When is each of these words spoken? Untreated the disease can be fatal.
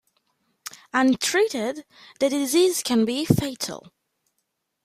Untreated 0.93 1.85
the 2.19 2.27
disease 2.27 2.81
can 2.81 3.05
be 3.05 3.23
fatal. 3.23 3.93